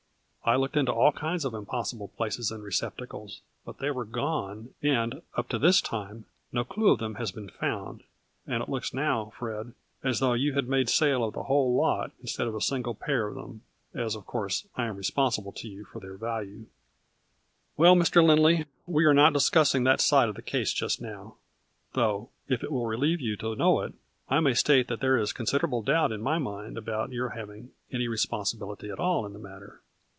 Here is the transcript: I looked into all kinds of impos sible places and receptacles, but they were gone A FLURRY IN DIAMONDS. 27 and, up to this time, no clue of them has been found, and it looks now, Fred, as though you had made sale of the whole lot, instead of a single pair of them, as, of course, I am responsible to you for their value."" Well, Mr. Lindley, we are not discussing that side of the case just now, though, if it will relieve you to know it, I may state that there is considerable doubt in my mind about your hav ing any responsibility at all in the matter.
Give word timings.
I 0.43 0.55
looked 0.55 0.75
into 0.75 0.91
all 0.91 1.11
kinds 1.11 1.45
of 1.45 1.53
impos 1.53 1.93
sible 1.93 2.09
places 2.17 2.49
and 2.51 2.63
receptacles, 2.63 3.41
but 3.63 3.77
they 3.77 3.91
were 3.91 4.03
gone 4.05 4.71
A 4.81 4.81
FLURRY 4.81 4.93
IN 4.93 4.93
DIAMONDS. 4.93 5.11
27 5.11 5.11
and, 5.11 5.39
up 5.39 5.49
to 5.49 5.59
this 5.59 5.81
time, 5.81 6.25
no 6.51 6.63
clue 6.63 6.89
of 6.93 6.97
them 6.97 7.15
has 7.15 7.31
been 7.31 7.47
found, 7.49 8.01
and 8.47 8.63
it 8.63 8.67
looks 8.67 8.91
now, 8.91 9.31
Fred, 9.37 9.73
as 10.03 10.19
though 10.19 10.33
you 10.33 10.53
had 10.53 10.67
made 10.67 10.89
sale 10.89 11.23
of 11.23 11.35
the 11.35 11.43
whole 11.43 11.75
lot, 11.75 12.09
instead 12.21 12.47
of 12.47 12.55
a 12.55 12.59
single 12.59 12.95
pair 12.95 13.27
of 13.27 13.35
them, 13.35 13.61
as, 13.93 14.15
of 14.15 14.25
course, 14.25 14.67
I 14.75 14.85
am 14.87 14.97
responsible 14.97 15.51
to 15.51 15.67
you 15.67 15.85
for 15.85 15.99
their 15.99 16.17
value."" 16.17 16.65
Well, 17.77 17.95
Mr. 17.95 18.23
Lindley, 18.25 18.65
we 18.87 19.05
are 19.05 19.13
not 19.13 19.33
discussing 19.33 19.83
that 19.83 20.01
side 20.01 20.27
of 20.27 20.33
the 20.33 20.41
case 20.41 20.73
just 20.73 20.99
now, 20.99 21.35
though, 21.93 22.29
if 22.47 22.63
it 22.63 22.71
will 22.71 22.87
relieve 22.87 23.21
you 23.21 23.37
to 23.37 23.55
know 23.55 23.81
it, 23.81 23.93
I 24.27 24.39
may 24.39 24.55
state 24.55 24.87
that 24.87 25.01
there 25.01 25.19
is 25.19 25.33
considerable 25.33 25.83
doubt 25.83 26.11
in 26.11 26.19
my 26.23 26.39
mind 26.39 26.79
about 26.79 27.11
your 27.11 27.29
hav 27.29 27.51
ing 27.51 27.71
any 27.91 28.07
responsibility 28.07 28.89
at 28.89 28.99
all 28.99 29.27
in 29.27 29.33
the 29.33 29.39
matter. 29.39 29.81